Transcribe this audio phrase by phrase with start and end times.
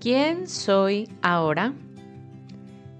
[0.00, 1.72] ¿Quién soy ahora?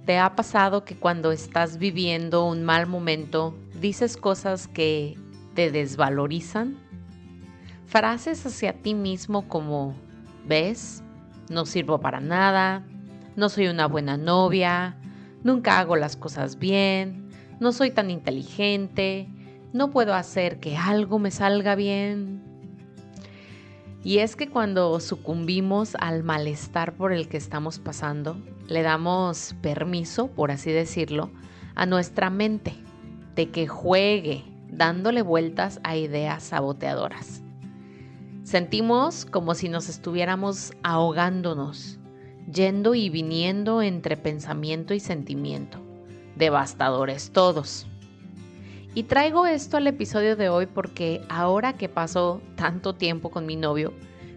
[0.07, 5.15] ¿Te ha pasado que cuando estás viviendo un mal momento dices cosas que
[5.55, 6.79] te desvalorizan?
[7.85, 9.95] Frases hacia ti mismo como,
[10.47, 11.03] ¿ves?
[11.51, 12.87] No sirvo para nada,
[13.37, 14.97] no soy una buena novia,
[15.45, 17.29] nunca hago las cosas bien,
[17.61, 19.29] no soy tan inteligente,
[19.75, 22.43] no puedo hacer que algo me salga bien,
[24.07, 30.29] y es que cuando sucumbimos al malestar por el que estamos pasando, le damos permiso,
[30.29, 31.33] por así decirlo,
[31.75, 32.73] a nuestra mente
[33.35, 37.43] de que juegue dándole vueltas a ideas saboteadoras.
[38.45, 41.99] Sentimos como si nos estuviéramos ahogándonos,
[42.49, 45.83] yendo y viniendo entre pensamiento y sentimiento,
[46.37, 47.89] devastadores todos.
[48.97, 53.55] Y traigo esto al episodio de hoy porque ahora que paso tanto tiempo con mi
[53.55, 53.93] novio,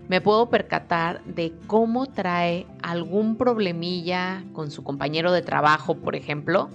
[0.09, 6.69] me puedo percatar de cómo trae algún problemilla con su compañero de trabajo, por ejemplo,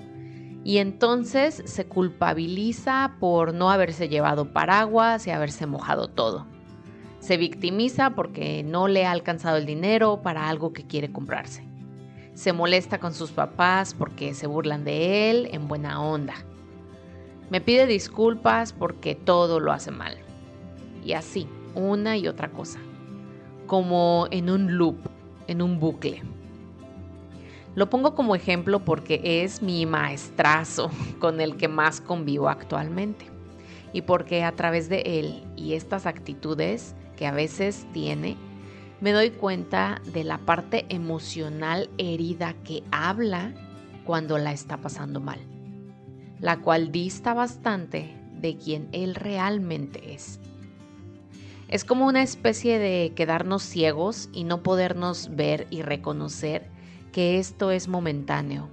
[0.65, 6.47] y entonces se culpabiliza por no haberse llevado paraguas y haberse mojado todo.
[7.19, 11.69] Se victimiza porque no le ha alcanzado el dinero para algo que quiere comprarse.
[12.33, 16.35] Se molesta con sus papás porque se burlan de él en buena onda
[17.51, 20.17] me pide disculpas porque todo lo hace mal.
[21.05, 22.79] Y así, una y otra cosa.
[23.67, 24.97] Como en un loop,
[25.47, 26.23] en un bucle.
[27.75, 33.27] Lo pongo como ejemplo porque es mi maestrazo con el que más convivo actualmente.
[33.93, 38.37] Y porque a través de él y estas actitudes que a veces tiene,
[39.01, 43.53] me doy cuenta de la parte emocional herida que habla
[44.05, 45.39] cuando la está pasando mal
[46.41, 50.41] la cual dista bastante de quien Él realmente es.
[51.69, 56.69] Es como una especie de quedarnos ciegos y no podernos ver y reconocer
[57.11, 58.69] que esto es momentáneo,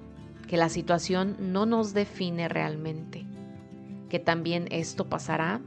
[0.47, 3.25] que la situación no nos define realmente,
[4.09, 5.61] que también esto pasará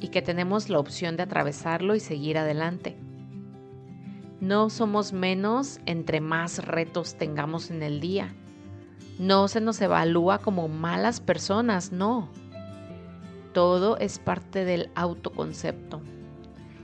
[0.00, 2.96] y que tenemos la opción de atravesarlo y seguir adelante.
[4.40, 8.34] No somos menos entre más retos tengamos en el día
[9.18, 12.28] no se nos evalúa como malas personas, no.
[13.52, 16.00] Todo es parte del autoconcepto,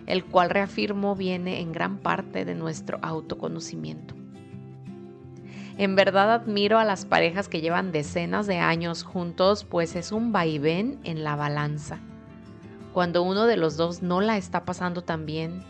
[0.06, 4.14] el cual reafirmo viene en gran parte de nuestro autoconocimiento.
[5.78, 10.32] En verdad admiro a las parejas que llevan decenas de años juntos, pues es un
[10.32, 12.00] vaivén en la balanza.
[12.92, 15.62] Cuando uno de los dos no la está pasando tan bien,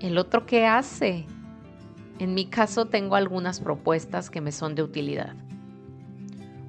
[0.00, 1.24] ¿el otro qué hace?
[2.18, 5.34] En mi caso tengo algunas propuestas que me son de utilidad.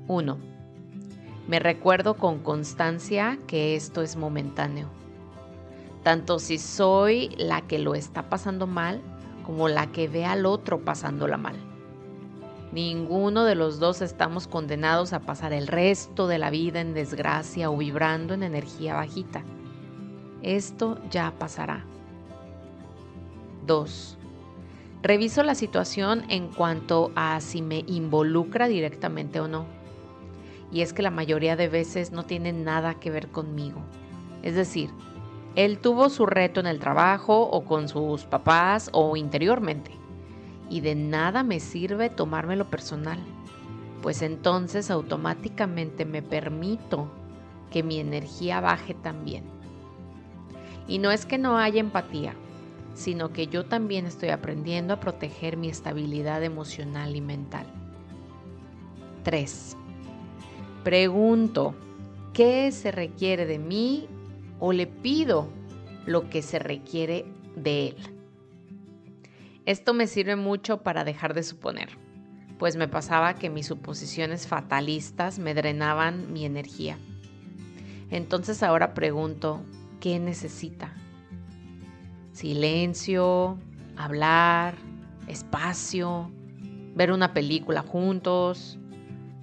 [0.10, 0.38] 1.
[1.48, 4.90] Me recuerdo con constancia que esto es momentáneo.
[6.04, 9.02] Tanto si soy la que lo está pasando mal
[9.46, 11.56] como la que ve al otro pasándola mal.
[12.72, 17.70] Ninguno de los dos estamos condenados a pasar el resto de la vida en desgracia
[17.70, 19.44] o vibrando en energía bajita.
[20.42, 21.86] Esto ya pasará.
[23.68, 24.18] 2.
[25.04, 29.79] Reviso la situación en cuanto a si me involucra directamente o no
[30.72, 33.82] y es que la mayoría de veces no tiene nada que ver conmigo.
[34.44, 34.92] Es decir,
[35.56, 39.92] él tuvo su reto en el trabajo o con sus papás o interiormente.
[40.70, 43.20] Y de nada me sirve tomármelo personal,
[44.02, 47.10] pues entonces automáticamente me permito
[47.72, 49.44] que mi energía baje también.
[50.88, 52.36] Y no es que no haya empatía,
[52.94, 57.66] sino que yo también estoy aprendiendo a proteger mi estabilidad emocional y mental.
[59.24, 59.79] 3.
[60.84, 61.76] Pregunto,
[62.34, 64.08] ¿qué se requiere de mí
[64.60, 65.50] o le pido
[66.06, 67.26] lo que se requiere
[67.56, 67.96] de él?
[69.66, 71.90] Esto me sirve mucho para dejar de suponer,
[72.58, 76.98] pues me pasaba que mis suposiciones fatalistas me drenaban mi energía.
[78.10, 79.62] Entonces ahora pregunto,
[80.00, 80.94] ¿qué necesita?
[82.32, 83.58] Silencio,
[83.98, 84.76] hablar,
[85.28, 86.32] espacio,
[86.96, 88.80] ver una película juntos,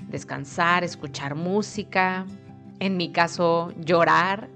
[0.09, 2.27] descansar, escuchar música,
[2.79, 4.49] en mi caso llorar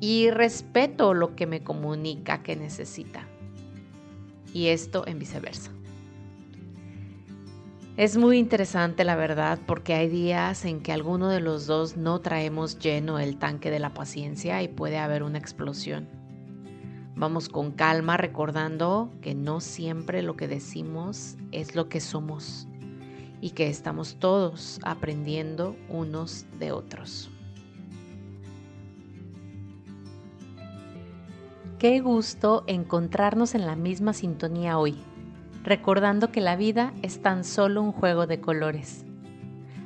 [0.00, 3.26] y respeto lo que me comunica que necesita.
[4.52, 5.70] Y esto en viceversa.
[7.96, 12.20] Es muy interesante la verdad porque hay días en que alguno de los dos no
[12.20, 16.08] traemos lleno el tanque de la paciencia y puede haber una explosión.
[17.14, 22.66] Vamos con calma recordando que no siempre lo que decimos es lo que somos
[23.40, 27.30] y que estamos todos aprendiendo unos de otros.
[31.78, 34.96] Qué gusto encontrarnos en la misma sintonía hoy.
[35.64, 39.04] recordando que la vida es tan solo un juego de colores.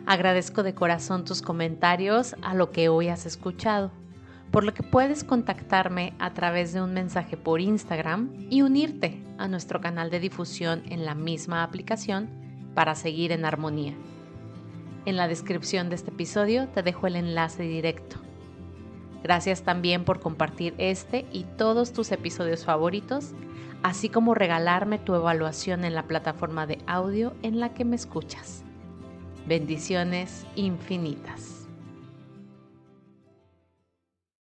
[0.07, 3.93] Agradezco de corazón tus comentarios a lo que hoy has escuchado,
[4.51, 9.47] por lo que puedes contactarme a través de un mensaje por Instagram y unirte a
[9.47, 12.29] nuestro canal de difusión en la misma aplicación
[12.79, 13.95] para seguir en armonía.
[15.05, 18.19] En la descripción de este episodio te dejo el enlace directo.
[19.25, 23.33] Gracias también por compartir este y todos tus episodios favoritos,
[23.83, 28.63] así como regalarme tu evaluación en la plataforma de audio en la que me escuchas.
[29.49, 31.58] Bendiciones infinitas.